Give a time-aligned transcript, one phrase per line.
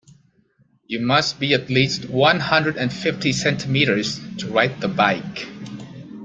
[0.87, 5.47] You must be at least one hundred and fifty centimeters to ride the bike.